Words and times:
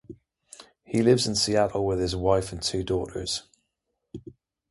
He 0.83 1.03
lives 1.03 1.27
in 1.27 1.35
Seattle 1.35 1.85
with 1.85 1.99
his 1.99 2.15
wife 2.15 2.51
and 2.51 2.59
two 2.59 2.83
daughters. 2.83 3.43